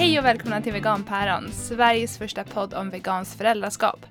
[0.00, 4.06] Hej och välkomna till Veganpäron, Sveriges första podd om vegans föräldraskap.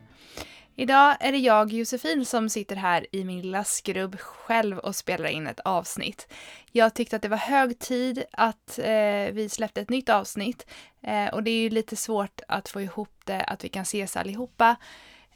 [0.76, 5.30] Idag är det jag, Josefin, som sitter här i min lilla skrubb själv och spelar
[5.30, 6.34] in ett avsnitt.
[6.72, 10.66] Jag tyckte att det var hög tid att eh, vi släppte ett nytt avsnitt
[11.02, 14.18] eh, och det är ju lite svårt att få ihop det, att vi kan ses
[14.18, 14.76] allihopa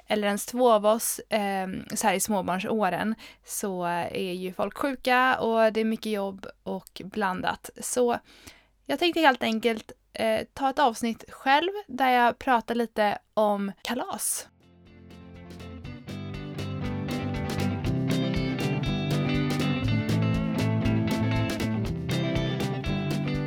[0.07, 3.15] eller ens två av oss eh, så här i småbarnsåren
[3.45, 7.69] så eh, är ju folk sjuka och det är mycket jobb och blandat.
[7.81, 8.17] Så
[8.85, 14.47] jag tänkte helt enkelt eh, ta ett avsnitt själv där jag pratar lite om kalas.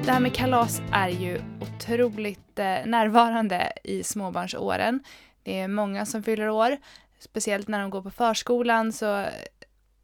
[0.04, 5.00] Det här med kalas är ju otroligt eh, närvarande i småbarnsåren.
[5.42, 6.76] Det är många som fyller år,
[7.18, 9.26] speciellt när de går på förskolan så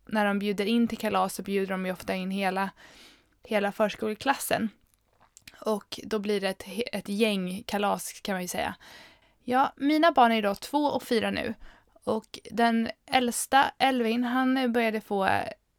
[0.07, 2.71] när de bjuder in till kalas så bjuder de ju ofta in hela,
[3.45, 4.69] hela förskoleklassen.
[5.65, 8.75] Och då blir det ett, ett gäng kalas kan man ju säga.
[9.45, 11.55] Ja, mina barn är då två och fyra nu.
[12.05, 15.29] Och den äldsta, Elvin, han började få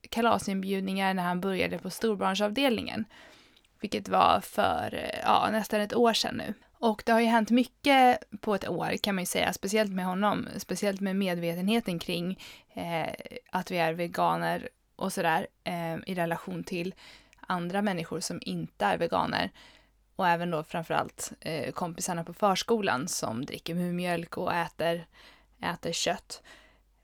[0.09, 3.05] kalasinbjudningar när han började på storbarnsavdelningen.
[3.79, 6.53] Vilket var för ja, nästan ett år sedan nu.
[6.79, 10.05] Och det har ju hänt mycket på ett år kan man ju säga, speciellt med
[10.05, 10.47] honom.
[10.57, 12.39] Speciellt med medvetenheten kring
[12.73, 13.13] eh,
[13.51, 16.95] att vi är veganer och sådär eh, i relation till
[17.47, 19.51] andra människor som inte är veganer.
[20.15, 25.05] Och även då framförallt eh, kompisarna på förskolan som dricker mjölk och äter,
[25.61, 26.43] äter kött.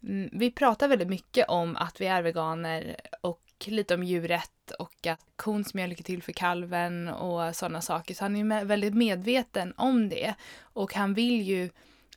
[0.03, 5.07] Mm, vi pratar väldigt mycket om att vi är veganer och lite om djurrätt och
[5.07, 8.13] att kons mjölk är till för kalven och sådana saker.
[8.13, 10.35] Så han är väldigt medveten om det.
[10.61, 11.69] Och han vill ju,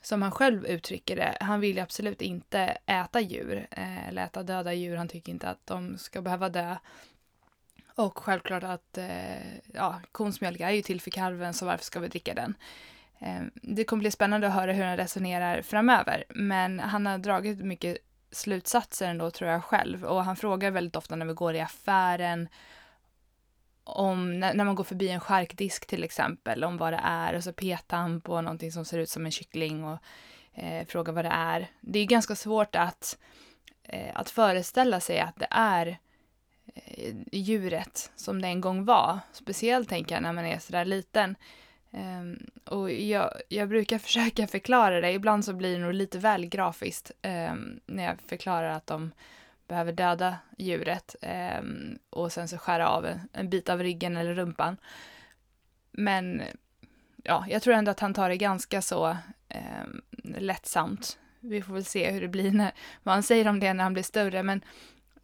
[0.03, 4.73] som han själv uttrycker det, han vill absolut inte äta djur eh, eller äta döda
[4.73, 4.97] djur.
[4.97, 6.77] Han tycker inte att de ska behöva dö.
[7.95, 12.01] Och självklart att eh, ja, kons mjölk är ju till för kalven, så varför ska
[12.01, 12.55] vi dricka den?
[13.19, 17.59] Eh, det kommer bli spännande att höra hur han resonerar framöver, men han har dragit
[17.59, 17.99] mycket
[18.31, 20.05] slutsatser ändå tror jag själv.
[20.05, 22.49] Och han frågar väldigt ofta när vi går i affären
[23.85, 27.45] om när, när man går förbi en charkdisk till exempel, om vad det är och
[27.45, 29.99] så petar han på någonting som ser ut som en kyckling och
[30.55, 31.71] eh, frågar vad det är.
[31.81, 33.19] Det är ganska svårt att,
[33.83, 35.97] eh, att föreställa sig att det är eh,
[36.75, 39.19] Eh, djuret som det en gång var.
[39.33, 41.37] Speciellt tänker jag när man är sådär liten.
[41.91, 46.47] Um, och jag, jag, brukar försöka förklara det, ibland så blir det nog lite väl
[46.47, 49.13] grafiskt um, när jag förklarar att de
[49.69, 51.17] behöver döda djuret
[51.61, 54.77] um, och sen så skära av en, en, bit av ryggen eller rumpan.
[55.91, 56.43] Men
[57.23, 59.17] ja, jag tror ändå att han tar det ganska så
[60.25, 61.19] lättsamt.
[61.41, 62.73] Vi får väl se hur det blir när,
[63.03, 64.65] vad han säger om det när han blir större, men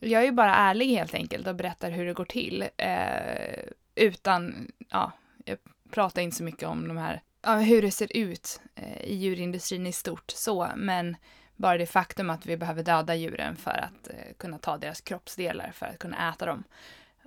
[0.01, 2.69] jag är ju bara ärlig helt enkelt och berättar hur det går till.
[2.77, 3.63] Eh,
[3.95, 5.13] utan, ja,
[5.45, 5.59] jag
[5.91, 9.87] pratar inte så mycket om de här, ja, hur det ser ut eh, i djurindustrin
[9.87, 11.17] i stort så, men
[11.57, 15.73] bara det faktum att vi behöver döda djuren för att eh, kunna ta deras kroppsdelar
[15.75, 16.65] för att kunna äta dem.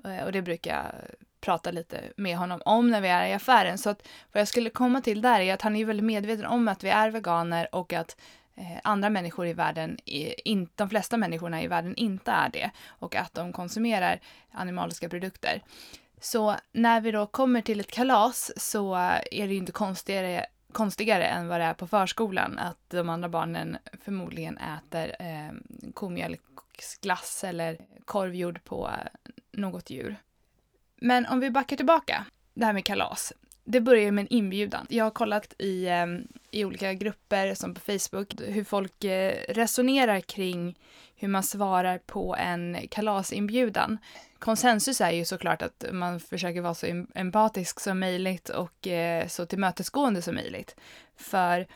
[0.05, 0.85] Eh, och det brukar jag
[1.41, 3.77] prata lite med honom om när vi är i affären.
[3.77, 6.67] Så att vad jag skulle komma till där är att han är väldigt medveten om
[6.67, 11.17] att vi är veganer och att eh, Eh, andra människor i världen, in, de flesta
[11.17, 14.19] människorna i världen inte är det och att de konsumerar
[14.51, 15.61] animaliska produkter.
[16.21, 21.25] Så när vi då kommer till ett kalas så är det ju inte konstigare, konstigare
[21.25, 25.51] än vad det är på förskolan att de andra barnen förmodligen äter eh,
[25.93, 30.15] komjölksglass eller korv gjord på eh, något djur.
[30.95, 33.33] Men om vi backar tillbaka, det här med kalas.
[33.71, 34.85] Det börjar med en inbjudan.
[34.89, 40.19] Jag har kollat i, ehm, i olika grupper som på Facebook hur folk eh, resonerar
[40.19, 40.79] kring
[41.15, 43.97] hur man svarar på en kalasinbjudan
[44.39, 49.45] konsensus är ju såklart att man försöker vara så empatisk som möjligt och eh, så
[49.45, 50.75] tillmötesgående som möjligt.
[51.15, 51.67] För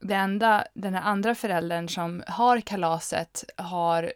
[0.00, 4.12] det enda den här andra föräldern som har kalaset har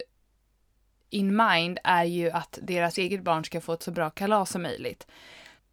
[1.09, 4.61] in mind är ju att deras eget barn ska få ett så bra kalas som
[4.61, 5.07] möjligt.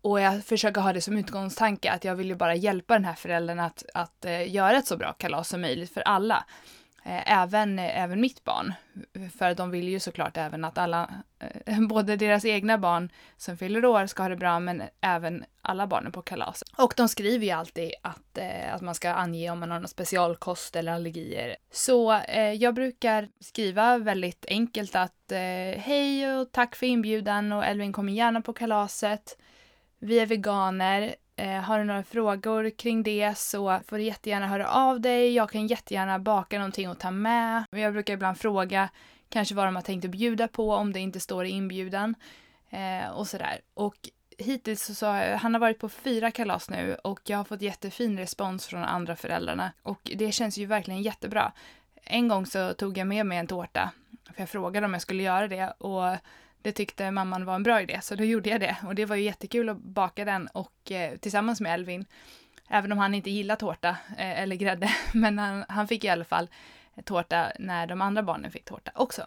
[0.03, 3.15] Och jag försöker ha det som utgångstanke att jag vill ju bara hjälpa den här
[3.15, 6.45] föräldern att, att eh, göra ett så bra kalas som möjligt för alla.
[7.05, 8.75] Eh, även, eh, även mitt barn.
[9.39, 11.11] För de vill ju såklart även att alla,
[11.67, 15.87] eh, både deras egna barn som fyller år ska ha det bra, men även alla
[15.87, 16.69] barnen på kalaset.
[16.77, 19.89] Och de skriver ju alltid att, eh, att man ska ange om man har någon
[19.89, 21.57] specialkost eller allergier.
[21.73, 25.13] Så eh, jag brukar skriva väldigt enkelt att
[25.77, 29.37] hej och tack för inbjudan och Elvin kommer gärna på kalaset.
[30.05, 31.15] Vi är veganer.
[31.37, 35.33] Eh, har du några frågor kring det så får du jättegärna höra av dig.
[35.33, 37.65] Jag kan jättegärna baka någonting och ta med.
[37.71, 38.89] Jag brukar ibland fråga
[39.29, 42.15] kanske vad de har tänkt att bjuda på om det inte står i inbjudan.
[42.71, 43.61] Eh, och sådär.
[43.75, 43.97] Och
[44.39, 45.07] hittills så, så
[45.37, 49.17] han har varit på fyra kalas nu och jag har fått jättefin respons från andra
[49.17, 51.53] föräldrarna och det känns ju verkligen jättebra.
[52.05, 53.93] En gång så tog jag med mig en tårta
[54.25, 56.17] för jag frågade om jag skulle göra det och
[56.63, 59.17] det tyckte mamman var en bra idé så då gjorde jag det och det var
[59.17, 62.07] ju jättekul att baka den och eh, tillsammans med Elvin.
[62.69, 63.89] Även om han inte gillar tårta
[64.19, 66.49] eh, eller grädde men han, han fick i alla fall
[67.05, 69.27] tårta när de andra barnen fick tårta också.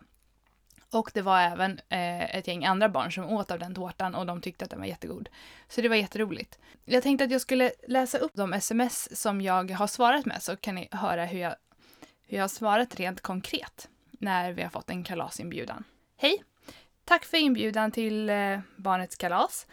[0.91, 4.25] Och det var även eh, ett gäng andra barn som åt av den tårtan och
[4.25, 5.29] de tyckte att den var jättegod.
[5.67, 6.59] Så det var jätteroligt.
[6.85, 10.55] Jag tänkte att jag skulle läsa upp de sms som jag har svarat med så
[10.55, 11.55] kan ni höra hur jag,
[12.27, 15.83] hur jag har svarat rent konkret när vi har fått en kalasinbjudan.
[16.17, 16.43] Hej!
[17.05, 19.67] Tack för inbjudan till eh, barnets kalas.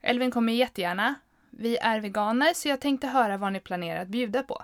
[0.00, 1.14] Elvin kommer jättegärna.
[1.50, 4.62] Vi är veganer så jag tänkte höra vad ni planerar att bjuda på.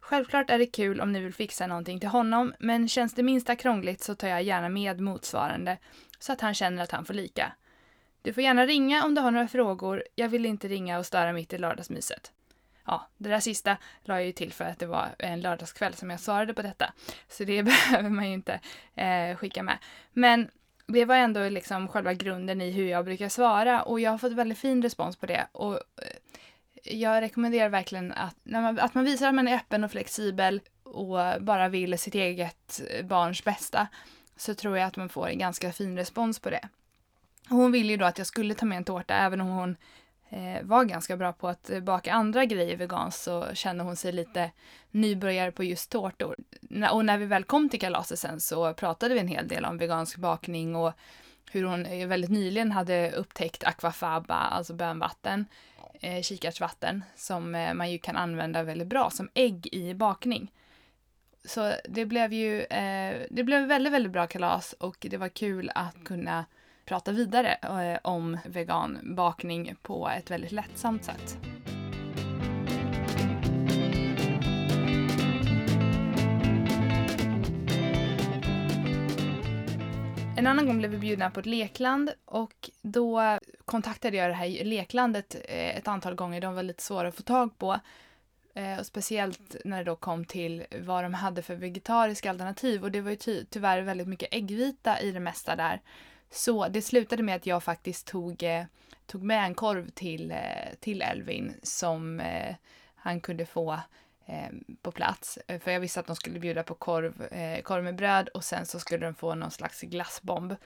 [0.00, 3.56] Självklart är det kul om ni vill fixa någonting till honom, men känns det minsta
[3.56, 5.78] krångligt så tar jag gärna med motsvarande
[6.18, 7.52] så att han känner att han får lika.
[8.22, 10.04] Du får gärna ringa om du har några frågor.
[10.14, 12.32] Jag vill inte ringa och störa mitt i lördagsmyset.
[12.84, 16.10] Ja, det där sista la jag ju till för att det var en lördagskväll som
[16.10, 16.92] jag svarade på detta.
[17.28, 18.60] Så det behöver man ju inte
[18.94, 19.78] eh, skicka med.
[20.12, 20.50] Men
[20.86, 24.32] det var ändå liksom själva grunden i hur jag brukar svara och jag har fått
[24.32, 25.46] väldigt fin respons på det.
[25.52, 26.16] Och eh,
[26.82, 30.60] jag rekommenderar verkligen att, när man, att man visar att man är öppen och flexibel
[30.82, 33.86] och bara vill sitt eget eh, barns bästa
[34.36, 36.68] så tror jag att man får en ganska fin respons på det.
[37.48, 39.76] Hon ville ju då att jag skulle ta med en tårta även om hon
[40.28, 44.50] Eh, var ganska bra på att baka andra grejer veganskt så kände hon sig lite
[44.90, 46.36] nybörjare på just tårtor.
[46.92, 49.78] Och när vi väl kom till kalaset sen så pratade vi en hel del om
[49.78, 50.92] vegansk bakning och
[51.50, 55.46] hur hon eh, väldigt nyligen hade upptäckt aquafaba, alltså bönvatten,
[56.00, 60.52] eh, kikärtsvatten som eh, man ju kan använda väldigt bra som ägg i bakning.
[61.44, 65.70] Så det blev ju eh, det blev väldigt, väldigt bra kalas och det var kul
[65.74, 66.44] att kunna
[66.86, 71.38] prata vidare eh, om veganbakning på ett väldigt lättsamt sätt.
[80.36, 84.64] En annan gång blev vi bjudna på ett lekland och då kontaktade jag det här
[84.64, 86.40] leklandet eh, ett antal gånger.
[86.40, 87.80] De var lite svåra att få tag på.
[88.54, 92.90] Eh, och speciellt när det då kom till vad de hade för vegetariska alternativ och
[92.90, 95.80] det var ju ty tyvärr väldigt mycket äggvita i det mesta där.
[96.30, 98.64] Så det slutade med att jag faktiskt tog, eh,
[99.06, 100.38] tog med en korv till, eh,
[100.80, 102.54] till Elvin som eh,
[102.94, 103.80] han kunde få
[104.26, 104.48] eh,
[104.82, 105.38] på plats.
[105.46, 108.44] Eh, för jag visste att de skulle bjuda på korv, eh, korv med bröd och
[108.44, 110.56] sen så skulle de få någon slags glassbomb.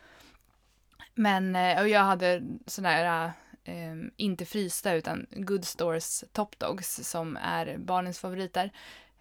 [1.15, 3.33] Men, eh, och jag hade sådana här,
[3.65, 8.71] eh, inte frysta utan Good Stores Top Dogs som är barnens favoriter.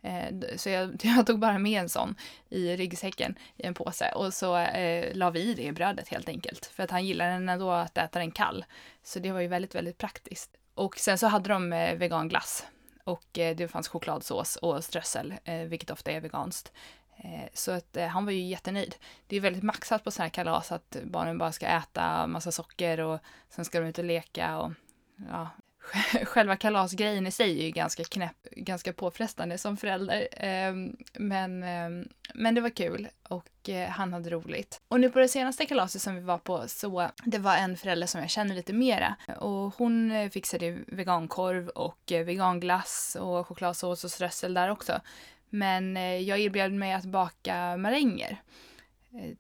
[0.01, 2.15] Eh, så jag, jag, tog bara med en sån
[2.49, 6.29] i ryggsäcken i en påse och så eh, la vi i det i brödet helt
[6.29, 6.65] enkelt.
[6.65, 8.65] För att han gillar ändå att äta den kall.
[9.03, 10.57] Så det var ju väldigt, väldigt praktiskt.
[10.73, 12.65] Och sen så hade de eh, veganglass
[13.03, 16.71] och eh, det fanns chokladsås och strössel, eh, vilket ofta är veganskt.
[17.17, 18.95] Eh, så att eh, han var ju jättenöjd.
[19.27, 22.99] Det är väldigt maxat på sådana här kalas att barnen bara ska äta massa socker
[22.99, 23.19] och
[23.49, 24.71] sen ska de ut och leka och
[25.29, 25.49] ja,
[26.25, 30.27] själva kalasgrejen i sig är ju ganska knäpp, ganska påfrestande som förälder.
[30.31, 34.81] Ehm, men, ehm, men det var kul och eh, han hade roligt.
[34.87, 38.07] Och nu på det senaste kalaset som vi var på så det var en förälder
[38.07, 44.03] som jag känner lite mera och hon eh, fixade vegankorv och eh, veganglass och chokladsås
[44.03, 45.01] och strössel där också.
[45.49, 48.41] Men jag erbjöd mig att baka maränger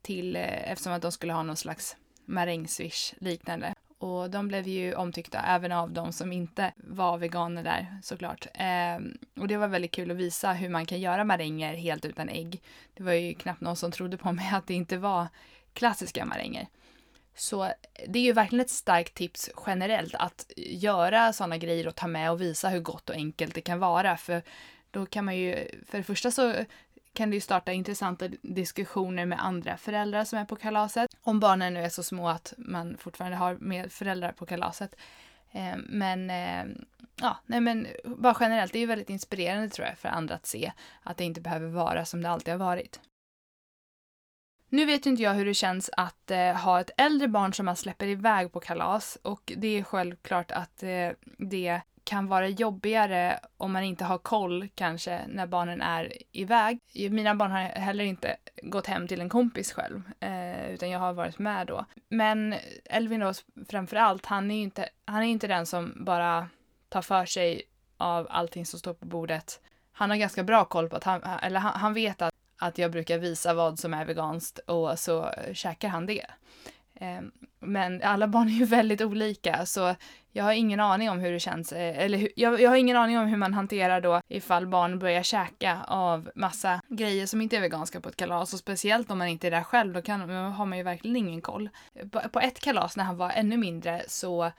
[0.01, 1.95] till eftersom att de skulle ha någon slags
[2.25, 3.73] marängswish liknande.
[3.99, 8.47] Och de blev ju omtyckta även av de som inte var veganer där såklart.
[8.53, 8.99] Eh,
[9.41, 12.61] och det var väldigt kul att visa hur man kan göra maränger helt utan ägg.
[12.93, 15.27] Det var ju knappt någon som trodde på mig att det inte var
[15.73, 16.67] klassiska maränger.
[17.35, 17.71] Så
[18.07, 22.31] det är ju verkligen ett starkt tips generellt att göra sådana grejer och ta med
[22.31, 24.17] och visa hur gott och enkelt det kan vara.
[24.17, 24.41] För
[24.91, 26.53] då kan man ju, för det första så
[27.13, 31.15] kan det ju starta intressanta diskussioner med andra föräldrar som är på kalaset.
[31.21, 34.95] Om barnen nu är så små att man fortfarande har med föräldrar på kalaset.
[35.51, 36.75] Eh, men eh,
[37.21, 40.45] ja, nej men bara generellt, det är ju väldigt inspirerande tror jag för andra att
[40.45, 40.71] se
[41.03, 42.99] att det inte behöver vara som det alltid har varit.
[44.71, 47.75] Nu vet inte jag hur det känns att eh, ha ett äldre barn som man
[47.75, 53.71] släpper iväg på kalas och det är självklart att eh, det kan vara jobbigare om
[53.71, 56.79] man inte har koll kanske när barnen är iväg.
[56.93, 61.13] Mina barn har heller inte gått hem till en kompis själv, eh, utan jag har
[61.13, 61.85] varit med då.
[62.09, 63.33] Men Elvin då
[63.69, 66.49] framförallt, han är ju inte, han är inte den som bara
[66.89, 67.61] tar för sig
[67.97, 69.59] av allting som står på bordet.
[69.91, 72.91] Han har ganska bra koll på att han, eller han, han vet att, att jag
[72.91, 76.25] brukar visa vad som är veganskt och så käkar han det.
[76.99, 79.95] Ehm, men alla barn är ju väldigt olika så
[80.31, 82.97] jag har ingen aning om hur det känns, eh, eller hur, jag, jag har ingen
[82.97, 87.57] aning om hur man hanterar då ifall barn börjar käka av massa grejer som inte
[87.57, 90.29] är veganska på ett kalas och speciellt om man inte är där själv då kan,
[90.29, 91.69] har man ju verkligen ingen koll.
[92.11, 94.51] På, på ett kalas när han var ännu mindre så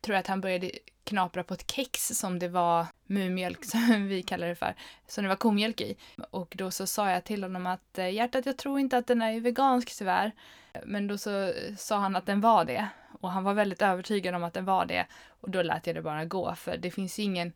[0.00, 0.70] tror jag att han började
[1.04, 4.74] knapra på ett kex som det var mumjölk, som vi kallar det för,
[5.08, 5.96] som det var komjölk i.
[6.30, 9.22] Och då så sa jag till honom att eh, hjärtat, jag tror inte att den
[9.22, 10.32] är vegansk tyvärr.
[10.84, 12.88] Men då så eh, sa han att den var det.
[13.20, 15.06] Och han var väldigt övertygad om att den var det.
[15.40, 17.52] Och då lät jag det bara gå, för det finns ingen,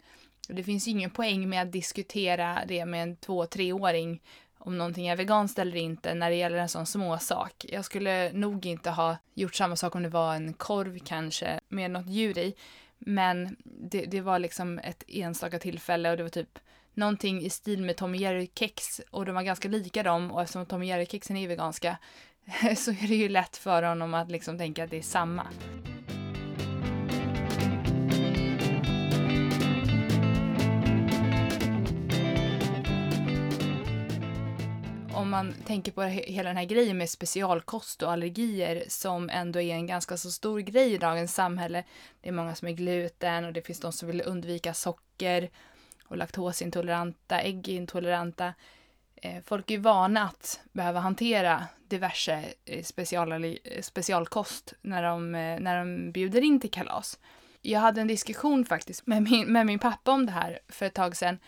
[0.48, 4.20] det finns ingen poäng med att diskutera det med en två, treåring
[4.66, 7.66] om någonting är veganskt eller inte när det gäller en sån småsak.
[7.68, 11.90] Jag skulle nog inte ha gjort samma sak om det var en korv kanske med
[11.90, 12.54] något djur i.
[12.98, 16.58] Men det, det var liksom ett enstaka tillfälle och det var typ
[16.94, 20.84] någonting i stil med Tom Jerry-kex och de var ganska lika dem och eftersom Tom
[20.84, 21.98] Jerry-kexen är veganska
[22.76, 25.46] så är det ju lätt för honom att liksom tänka att det är samma.
[35.26, 39.74] Om man tänker på hela den här grejen med specialkost och allergier som ändå är
[39.74, 41.84] en ganska så stor grej i dagens samhälle.
[42.20, 45.50] Det är många som är gluten och det finns de som vill undvika socker
[46.04, 48.54] och laktosintoleranta, äggintoleranta.
[49.16, 55.78] Eh, folk är vana att behöva hantera diverse eh, special, specialkost när de, eh, när
[55.78, 57.18] de bjuder in till kalas.
[57.62, 60.94] Jag hade en diskussion faktiskt med min, med min pappa om det här för ett
[60.94, 61.38] tag sedan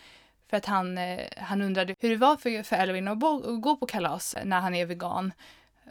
[0.49, 3.61] för att han, eh, han undrade hur det var för, för Elvin att, bo, att
[3.61, 5.33] gå på kalas när han är vegan.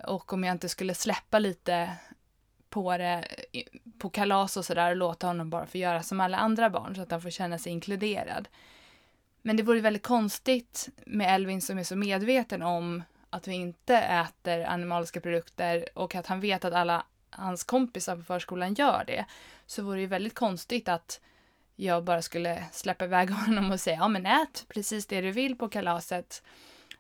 [0.05, 1.91] Och om jag inte skulle släppa lite
[2.71, 3.25] på det
[3.99, 7.03] på kalas och sådär och låta honom bara få göra som alla andra barn så
[7.03, 8.49] att han får känna sig inkluderad.
[9.43, 13.97] Men det vore väldigt konstigt med Elvin som är så medveten om att vi inte
[13.97, 19.25] äter animaliska produkter och att han vet att alla hans kompisar på förskolan gör det.
[19.67, 21.21] Så vore det väldigt konstigt att
[21.81, 25.57] jag bara skulle släppa iväg honom och säga ja men ät precis det du vill
[25.57, 26.43] på kalaset.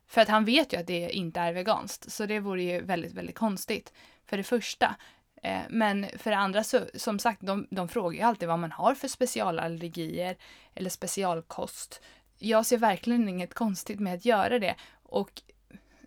[0.06, 3.12] För att han vet ju att det inte är veganskt, så det vore ju väldigt,
[3.12, 3.92] väldigt konstigt.
[4.26, 4.96] För det första.
[5.42, 8.72] Eh, men för det andra så, som sagt, de, de frågar ju alltid vad man
[8.72, 10.36] har för specialallergier
[10.74, 12.02] eller specialkost.
[12.38, 14.74] Jag ser verkligen inget konstigt med att göra det.
[15.02, 15.42] Och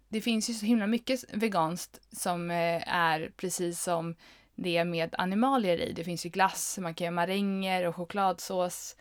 [0.09, 4.15] det finns ju så himla mycket veganskt som eh, är precis som
[4.55, 5.93] det med animalier i.
[5.93, 8.95] Det finns ju glass, man kan göra maränger och chokladsås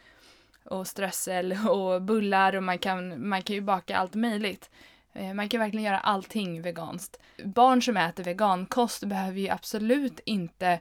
[0.64, 4.70] och strössel och bullar och man kan, man kan ju baka allt möjligt.
[5.12, 7.16] Eh, man kan verkligen göra allting veganskt.
[7.44, 10.80] Barn som äter vegankost behöver ju absolut inte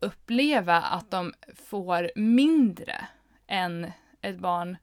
[0.00, 3.06] uppleva att de får mindre
[3.46, 4.76] än ett barn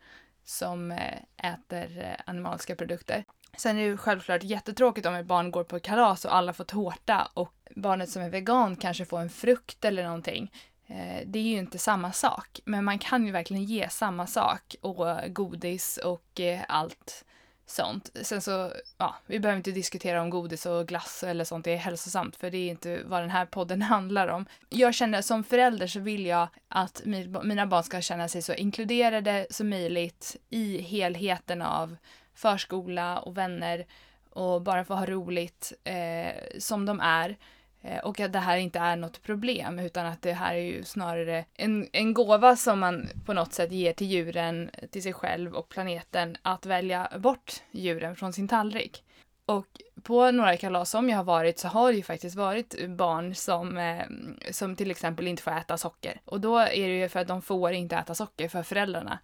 [0.44, 3.24] som eh, äter eh, animaliska produkter.
[3.57, 6.63] Sen är det ju självklart jättetråkigt om ett barn går på kalas och alla får
[6.63, 10.51] tårta och barnet som är vegan kanske får en frukt eller någonting.
[10.88, 14.75] Eh, det är ju inte samma sak, men man kan ju verkligen ge samma sak
[14.81, 17.25] och godis och eh, allt
[17.65, 18.10] sånt.
[18.22, 22.36] Sen så, ja, vi behöver inte diskutera om godis och glass eller sånt är hälsosamt,
[22.36, 24.45] för det är inte vad den här podden handlar om.
[24.69, 27.01] Jag känner som förälder så vill jag att
[27.43, 31.98] mina barn ska känna sig så inkluderade som möjligt i helheten av
[32.34, 33.86] förskola och vänner
[34.30, 37.38] och bara få ha roligt eh, som de är.
[37.82, 40.84] Eh, och att det här inte är något problem utan att det här är ju
[40.84, 45.54] snarare en, en gåva som man på något sätt ger till djuren, till sig själv
[45.54, 49.04] och planeten att välja bort djuren från sin tallrik.
[49.46, 49.68] Och
[50.04, 53.78] på några kalas som jag har varit så har det ju faktiskt varit barn som,
[53.78, 54.06] eh,
[54.52, 56.22] som till exempel inte får äta socker.
[56.25, 59.20] Och då är det ju för att de får inte äta socker för föräldrarna.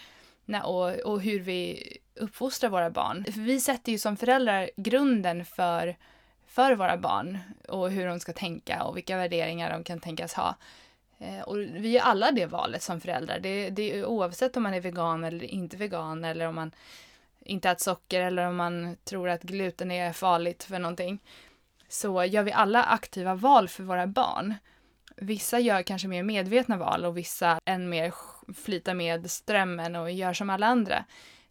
[0.64, 3.24] och, och hur vi uppfostrar våra barn.
[3.24, 5.96] För vi sätter ju som föräldrar grunden för,
[6.46, 10.56] för våra barn och hur de ska tänka och vilka värderingar de kan tänkas ha.
[11.18, 14.80] Eh, och vi gör alla det valet som föräldrar, det, det, oavsett om man är
[14.80, 16.72] vegan eller inte vegan eller om man
[17.40, 21.18] inte äter socker eller om man tror att gluten är farligt för någonting
[21.94, 24.54] så gör vi alla aktiva val för våra barn.
[25.16, 28.14] Vissa gör kanske mer medvetna val och vissa än mer
[28.54, 31.04] flyter med strömmen och gör som alla andra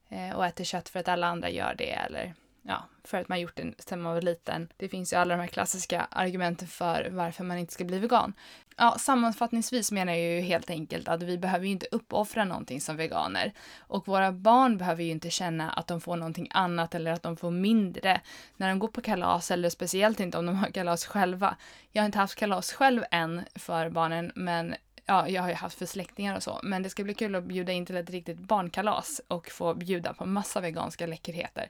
[0.10, 2.34] eh, och äter kött för att alla andra gör det eller
[2.64, 4.68] ja, för att man gjort det sedan man var liten.
[4.78, 8.34] Det finns ju alla de här klassiska argumenten för varför man inte ska bli vegan.
[8.78, 12.98] Ja, sammanfattningsvis menar jag ju helt enkelt att vi behöver ju inte uppoffra någonting som
[12.98, 13.54] veganer.
[13.80, 17.38] Och våra barn behöver ju inte känna att de får någonting annat eller att de
[17.38, 18.22] får mindre
[18.58, 21.58] när de går på kalas eller speciellt inte om de har kalas själva.
[21.92, 25.78] Jag har inte haft kalas själv än för barnen men ja, jag har ju haft
[25.78, 28.40] för släktingar och så, men det ska bli kul att bjuda in till ett riktigt
[28.40, 31.70] barnkalas och få bjuda på massa veganska läckerheter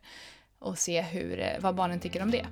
[0.63, 2.45] och se hur, eh, vad barnen tycker om det.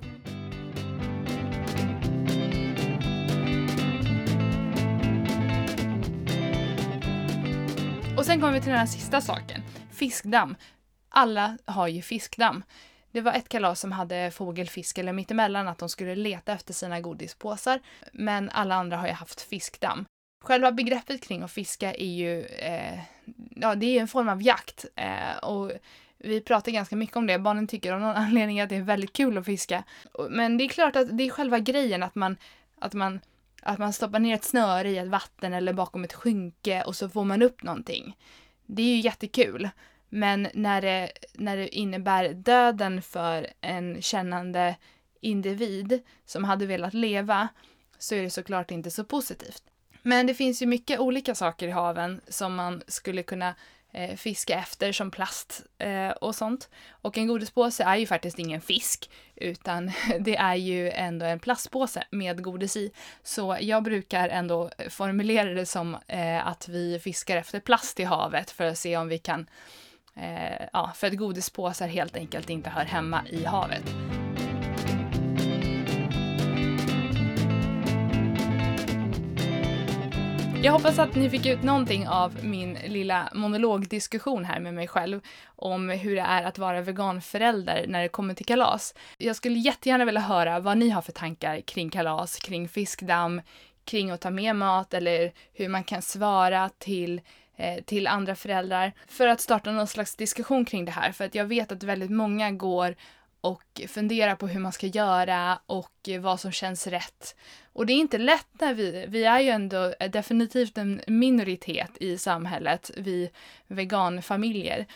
[8.16, 10.56] Och sen kommer vi till den här sista saken, fiskdamm.
[11.08, 12.62] Alla har ju fiskdamm.
[13.12, 17.00] Det var ett kalas som hade fågelfisk eller mittemellan att de skulle leta efter sina
[17.00, 17.80] godispåsar,
[18.12, 20.04] men alla andra har ju haft fiskdamm.
[20.44, 23.00] Själva begreppet kring att fiska är ju, eh,
[23.56, 25.72] ja det är en form av jakt eh, och
[26.22, 27.38] vi pratar ganska mycket om det.
[27.38, 29.84] Barnen tycker av någon anledning att det är väldigt kul att fiska.
[30.30, 32.36] Men det är klart att det är själva grejen att man,
[32.78, 33.20] att man,
[33.62, 37.08] att man stoppar ner ett snöre i ett vatten eller bakom ett skynke och så
[37.08, 38.16] får man upp någonting.
[38.66, 39.68] Det är ju jättekul.
[40.08, 44.76] Men när det, när det innebär döden för en kännande
[45.20, 47.48] individ som hade velat leva
[47.98, 49.62] så är det såklart inte så positivt.
[50.02, 53.54] Men det finns ju mycket olika saker i haven som man skulle kunna
[53.92, 56.68] eh, fiska efter som plast eh, och sånt.
[56.90, 62.04] Och en godispåse är ju faktiskt ingen fisk utan det är ju ändå en plastpåse
[62.10, 62.92] med godis i.
[63.22, 68.50] Så jag brukar ändå formulera det som eh, att vi fiskar efter plast i havet
[68.50, 69.46] för att se om vi kan
[70.16, 73.94] eh, ja, för att godispåsar helt enkelt inte hör hemma i havet.
[80.64, 85.20] Jag hoppas att ni fick ut någonting av min lilla monologdiskussion här med mig själv
[85.46, 88.94] om hur det är att vara veganförälder när det kommer till kalas.
[89.18, 93.42] Jag skulle jättegärna vilja höra vad ni har för tankar kring kalas, kring fiskdamm,
[93.84, 97.20] kring att ta med mat eller hur man kan svara till
[97.56, 101.12] eh, till andra föräldrar för att starta någon slags diskussion kring det här.
[101.12, 102.96] För att jag vet att väldigt många går
[103.42, 107.36] och fundera på hur man ska göra och vad som känns rätt.
[107.72, 112.18] Och det är inte lätt när vi, vi är ju ändå definitivt en minoritet i
[112.18, 113.30] samhället, vi
[113.66, 114.86] veganfamiljer.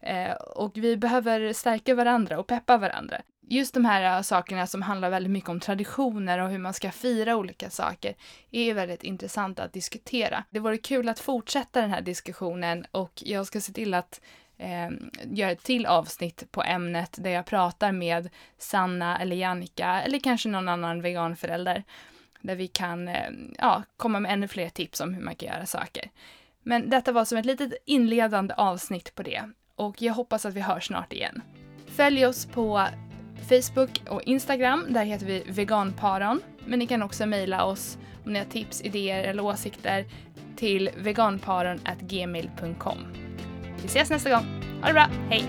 [0.00, 3.22] Eh, och vi behöver stärka varandra och peppa varandra.
[3.48, 6.90] Just de här eh, sakerna som handlar väldigt mycket om traditioner och hur man ska
[6.90, 8.14] fira olika saker
[8.50, 10.44] är väldigt intressanta att diskutera.
[10.50, 14.20] Det vore kul att fortsätta den här diskussionen och jag ska se till att
[14.62, 14.90] eh,
[15.24, 20.48] göra ett till avsnitt på ämnet där jag pratar med Sanna eller Jannica eller kanske
[20.48, 21.84] någon annan veganförälder.
[22.40, 25.66] Där vi kan eh, ja, komma med ännu fler tips om hur man kan göra
[25.66, 26.10] saker.
[26.62, 29.42] Men detta var som ett litet inledande avsnitt på det
[29.74, 31.42] och jag hoppas att vi hörs snart igen.
[31.86, 32.86] Följ oss på
[33.48, 36.40] Facebook och Instagram, där heter vi veganparon.
[36.66, 40.04] Men ni kan också mejla oss om ni har tips, idéer eller åsikter
[40.56, 43.31] till veganparon.gmail.com.
[43.82, 44.46] Vi ses nästa gång.
[44.80, 45.44] Ha det bra, hej!